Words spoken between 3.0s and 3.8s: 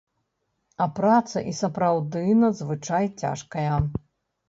цяжкая.